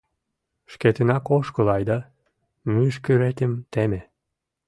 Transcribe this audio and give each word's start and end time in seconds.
Шкетынак 0.71 1.25
ошкыл 1.37 1.67
айда, 1.75 1.99
мӱшкыретым 2.73 3.51
теме... 3.71 4.01